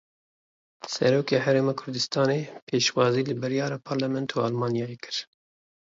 Serokê 0.93 1.37
Herêma 1.45 1.73
Kurdistanê 1.79 2.39
pêşwazî 2.67 3.23
li 3.29 3.35
biryara 3.41 3.77
Parlamentoya 3.87 4.43
Almanyayê 4.49 4.97
kir. 5.03 5.17